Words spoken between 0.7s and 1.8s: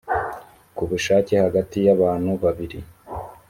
ku bushake hagati